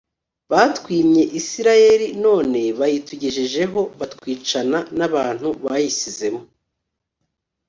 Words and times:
batwimye 0.51 1.23
Isirayeli 1.39 2.07
none 2.25 2.59
bayitugejejeho 2.79 3.79
batwicana 3.99 4.77
n 4.97 4.99
abantu 5.07 5.47
bayisizemo 5.65 6.41